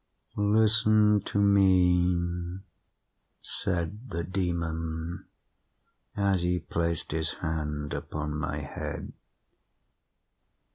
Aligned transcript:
"Listen 0.35 1.21
to 1.25 1.37
me," 1.37 2.57
said 3.39 4.09
the 4.09 4.23
Demon 4.23 5.25
as 6.17 6.41
he 6.41 6.57
placed 6.57 7.11
his 7.11 7.33
hand 7.35 7.93
upon 7.93 8.35
my 8.35 8.61
head. 8.61 9.13